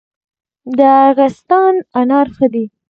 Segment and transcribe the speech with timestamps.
[0.77, 2.65] د ارغستان انار ښه دي